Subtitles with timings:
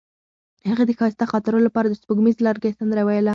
[0.69, 3.29] هغې د ښایسته خاطرو لپاره د سپوږمیز لرګی سندره ویله.